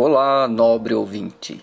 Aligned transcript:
Olá, 0.00 0.46
nobre 0.46 0.94
ouvinte. 0.94 1.60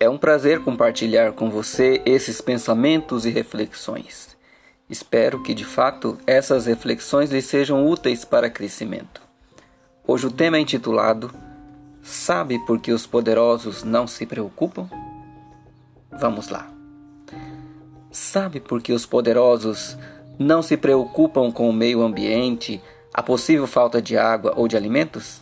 É 0.00 0.10
um 0.10 0.18
prazer 0.18 0.64
compartilhar 0.64 1.34
com 1.34 1.48
você 1.48 2.02
esses 2.04 2.40
pensamentos 2.40 3.24
e 3.24 3.30
reflexões. 3.30 4.36
Espero 4.90 5.40
que 5.40 5.54
de 5.54 5.64
fato 5.64 6.18
essas 6.26 6.66
reflexões 6.66 7.30
lhe 7.30 7.40
sejam 7.40 7.86
úteis 7.86 8.24
para 8.24 8.50
crescimento. 8.50 9.22
Hoje 10.04 10.26
o 10.26 10.32
tema 10.32 10.56
é 10.56 10.60
intitulado 10.62 11.30
Sabe 12.02 12.58
por 12.66 12.80
que 12.80 12.90
os 12.90 13.06
poderosos 13.06 13.84
não 13.84 14.08
se 14.08 14.26
preocupam? 14.26 14.90
Vamos 16.10 16.48
lá. 16.48 16.68
Sabe 18.10 18.58
por 18.58 18.82
que 18.82 18.92
os 18.92 19.06
poderosos 19.06 19.96
não 20.36 20.60
se 20.60 20.76
preocupam 20.76 21.52
com 21.52 21.70
o 21.70 21.72
meio 21.72 22.02
ambiente, 22.02 22.82
a 23.12 23.22
possível 23.22 23.68
falta 23.68 24.02
de 24.02 24.18
água 24.18 24.54
ou 24.56 24.66
de 24.66 24.76
alimentos? 24.76 25.40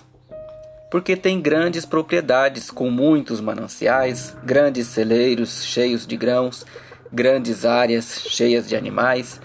Porque 0.93 1.17
tem 1.17 1.41
grandes 1.41 1.87
propriedades 1.87 2.71
com 2.71 2.91
muitos 2.91 3.41
mananciais, 3.41 4.37
grandes 4.45 4.89
celeiros 4.89 5.65
cheios 5.65 6.07
de 6.07 6.19
grãos, 6.19 6.67
grandes 7.11 7.65
áreas 7.65 8.21
cheias 8.29 8.69
de 8.69 8.77
animais, 8.77 9.41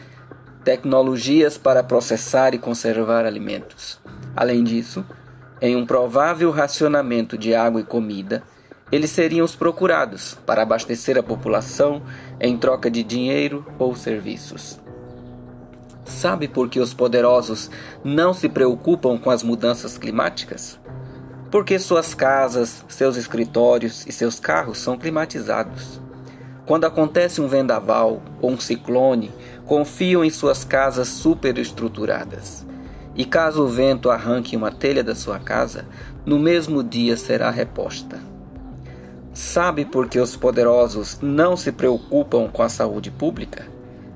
tecnologias 0.65 1.57
para 1.57 1.81
processar 1.81 2.53
e 2.53 2.59
conservar 2.59 3.25
alimentos. 3.25 3.97
Além 4.35 4.61
disso, 4.61 5.05
em 5.61 5.73
um 5.77 5.85
provável 5.85 6.51
racionamento 6.51 7.37
de 7.37 7.55
água 7.55 7.79
e 7.79 7.85
comida, 7.85 8.43
eles 8.91 9.11
seriam 9.11 9.45
os 9.45 9.55
procurados 9.55 10.37
para 10.45 10.63
abastecer 10.63 11.17
a 11.17 11.23
população 11.23 12.03
em 12.41 12.57
troca 12.57 12.91
de 12.91 13.03
dinheiro 13.03 13.65
ou 13.79 13.95
serviços. 13.95 14.81
Sabe 16.03 16.49
por 16.49 16.67
que 16.67 16.81
os 16.81 16.93
poderosos 16.93 17.71
não 18.03 18.33
se 18.33 18.49
preocupam 18.49 19.17
com 19.17 19.29
as 19.29 19.43
mudanças 19.43 19.97
climáticas? 19.97 20.77
Porque 21.49 21.79
suas 21.79 22.13
casas, 22.13 22.83
seus 22.89 23.15
escritórios 23.15 24.05
e 24.05 24.11
seus 24.11 24.39
carros 24.39 24.79
são 24.79 24.97
climatizados. 24.97 26.01
Quando 26.65 26.85
acontece 26.85 27.39
um 27.39 27.47
vendaval 27.47 28.21
ou 28.41 28.51
um 28.51 28.59
ciclone, 28.59 29.31
confiam 29.65 30.23
em 30.23 30.29
suas 30.29 30.65
casas 30.65 31.07
superestruturadas. 31.07 32.65
E 33.15 33.23
caso 33.23 33.63
o 33.63 33.67
vento 33.67 34.09
arranque 34.09 34.55
uma 34.55 34.71
telha 34.71 35.03
da 35.03 35.15
sua 35.15 35.39
casa, 35.39 35.85
no 36.25 36.37
mesmo 36.37 36.83
dia 36.83 37.15
será 37.15 37.49
reposta. 37.49 38.19
Sabe 39.33 39.85
por 39.85 40.09
que 40.09 40.19
os 40.19 40.35
poderosos 40.35 41.19
não 41.21 41.55
se 41.55 41.71
preocupam 41.71 42.49
com 42.49 42.61
a 42.61 42.69
saúde 42.69 43.09
pública? 43.09 43.65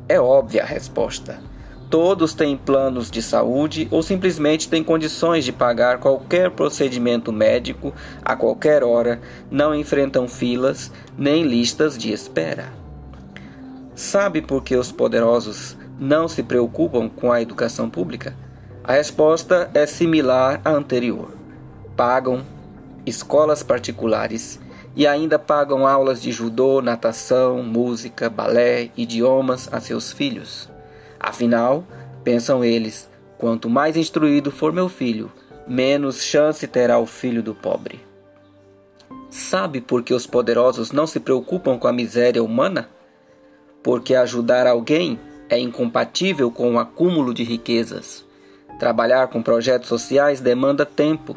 É 0.10 0.20
óbvia 0.20 0.64
a 0.64 0.66
resposta 0.66 1.40
Todos 1.92 2.34
têm 2.34 2.56
planos 2.56 3.12
de 3.12 3.22
saúde 3.22 3.86
ou 3.92 4.02
simplesmente 4.02 4.70
têm 4.70 4.82
condições 4.82 5.44
de 5.44 5.52
pagar 5.52 6.00
qualquer 6.00 6.50
procedimento 6.50 7.34
médico 7.34 7.94
a 8.24 8.34
qualquer 8.34 8.82
hora, 8.82 9.20
não 9.52 9.76
enfrentam 9.76 10.26
filas 10.26 10.90
nem 11.18 11.44
listas 11.44 11.98
de 11.98 12.14
espera. 12.14 12.72
Sabe 13.94 14.42
por 14.42 14.64
que 14.64 14.74
os 14.78 14.90
poderosos 14.90 15.76
não 16.00 16.30
se 16.30 16.42
preocupam 16.42 17.10
com 17.10 17.30
a 17.30 17.42
educação 17.42 17.90
pública? 17.90 18.34
A 18.86 18.94
resposta 18.94 19.70
é 19.74 19.86
similar 19.86 20.62
à 20.64 20.72
anterior. 20.72 21.34
Pagam 21.98 22.42
escolas 23.06 23.64
particulares 23.64 24.62
e 24.96 25.06
ainda 25.06 25.38
pagam 25.38 25.86
aulas 25.86 26.22
de 26.22 26.32
judô, 26.32 26.82
natação, 26.82 27.62
música, 27.62 28.30
balé, 28.30 28.92
idiomas 28.96 29.68
a 29.74 29.82
seus 29.82 30.14
filhos. 30.14 30.71
Afinal, 31.24 31.86
pensam 32.24 32.66
eles, 32.66 33.08
quanto 33.38 33.70
mais 33.70 33.96
instruído 33.96 34.50
for 34.50 34.74
meu 34.74 34.90
filho, 34.90 35.32
menos 35.68 36.24
chance 36.24 36.68
terá 36.68 36.98
o 36.98 37.06
filho 37.06 37.44
do 37.44 37.54
pobre. 37.54 38.00
Sabe 39.30 39.80
por 39.80 40.02
que 40.02 40.16
os 40.16 40.26
poderosos 40.26 40.92
não 40.92 41.06
se 41.06 41.20
preocupam 41.20 41.78
com 41.78 41.88
a 41.88 41.94
miséria 41.94 42.44
humana? 42.44 42.90
Porque 43.84 44.16
ajudar 44.16 44.66
alguém 44.66 45.20
é 45.48 45.60
incompatível 45.60 46.50
com 46.50 46.74
o 46.74 46.80
acúmulo 46.80 47.36
de 47.36 47.44
riquezas. 47.44 48.26
Trabalhar 48.80 49.28
com 49.28 49.44
projetos 49.44 49.90
sociais 49.90 50.42
demanda 50.42 50.88
tempo, 50.88 51.36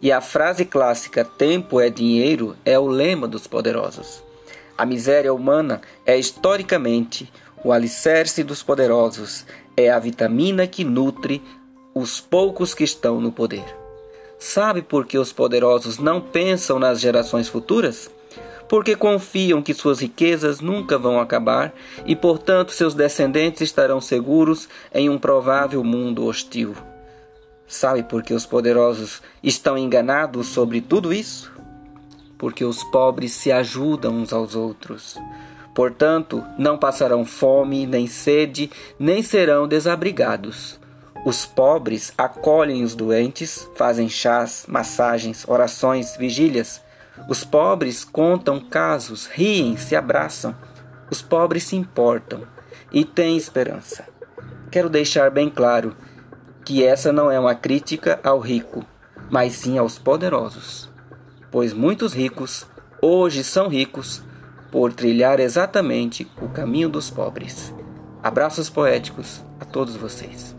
e 0.00 0.10
a 0.10 0.22
frase 0.22 0.64
clássica 0.64 1.22
tempo 1.22 1.80
é 1.80 1.90
dinheiro 1.90 2.56
é 2.64 2.78
o 2.78 2.86
lema 2.86 3.28
dos 3.28 3.46
poderosos. 3.46 4.22
A 4.76 4.86
miséria 4.86 5.34
humana 5.34 5.82
é 6.06 6.16
historicamente 6.16 7.30
o 7.64 7.72
alicerce 7.72 8.42
dos 8.44 8.62
poderosos 8.62 9.44
é 9.76 9.90
a 9.90 9.98
vitamina 9.98 10.66
que 10.66 10.84
nutre 10.84 11.42
os 11.94 12.20
poucos 12.20 12.74
que 12.74 12.84
estão 12.84 13.20
no 13.20 13.32
poder. 13.32 13.64
Sabe 14.38 14.82
por 14.82 15.04
que 15.04 15.18
os 15.18 15.32
poderosos 15.32 15.98
não 15.98 16.20
pensam 16.20 16.78
nas 16.78 17.00
gerações 17.00 17.48
futuras? 17.48 18.08
Porque 18.68 18.94
confiam 18.94 19.62
que 19.62 19.74
suas 19.74 20.00
riquezas 20.00 20.60
nunca 20.60 20.98
vão 20.98 21.18
acabar 21.18 21.74
e, 22.06 22.14
portanto, 22.14 22.70
seus 22.70 22.94
descendentes 22.94 23.62
estarão 23.62 24.00
seguros 24.00 24.68
em 24.94 25.08
um 25.08 25.18
provável 25.18 25.82
mundo 25.82 26.26
hostil. 26.26 26.74
Sabe 27.66 28.02
por 28.02 28.22
que 28.22 28.32
os 28.32 28.46
poderosos 28.46 29.20
estão 29.42 29.76
enganados 29.76 30.48
sobre 30.48 30.80
tudo 30.80 31.12
isso? 31.12 31.52
Porque 32.36 32.64
os 32.64 32.84
pobres 32.84 33.32
se 33.32 33.50
ajudam 33.50 34.14
uns 34.14 34.32
aos 34.32 34.54
outros. 34.54 35.16
Portanto, 35.78 36.44
não 36.58 36.76
passarão 36.76 37.24
fome, 37.24 37.86
nem 37.86 38.08
sede, 38.08 38.68
nem 38.98 39.22
serão 39.22 39.68
desabrigados. 39.68 40.76
Os 41.24 41.46
pobres 41.46 42.12
acolhem 42.18 42.82
os 42.82 42.96
doentes, 42.96 43.70
fazem 43.76 44.08
chás, 44.08 44.64
massagens, 44.66 45.44
orações, 45.46 46.16
vigílias. 46.16 46.82
Os 47.28 47.44
pobres 47.44 48.02
contam 48.02 48.58
casos, 48.58 49.28
riem, 49.28 49.76
se 49.76 49.94
abraçam. 49.94 50.52
Os 51.12 51.22
pobres 51.22 51.62
se 51.62 51.76
importam 51.76 52.42
e 52.90 53.04
têm 53.04 53.36
esperança. 53.36 54.04
Quero 54.72 54.90
deixar 54.90 55.30
bem 55.30 55.48
claro 55.48 55.96
que 56.64 56.82
essa 56.82 57.12
não 57.12 57.30
é 57.30 57.38
uma 57.38 57.54
crítica 57.54 58.18
ao 58.24 58.40
rico, 58.40 58.84
mas 59.30 59.52
sim 59.52 59.78
aos 59.78 59.96
poderosos. 59.96 60.90
Pois 61.52 61.72
muitos 61.72 62.14
ricos 62.14 62.66
hoje 63.00 63.44
são 63.44 63.68
ricos 63.68 64.26
por 64.70 64.92
trilhar 64.92 65.40
exatamente 65.40 66.26
o 66.40 66.48
caminho 66.48 66.88
dos 66.88 67.10
pobres. 67.10 67.72
Abraços 68.22 68.68
poéticos 68.68 69.42
a 69.60 69.64
todos 69.64 69.96
vocês. 69.96 70.54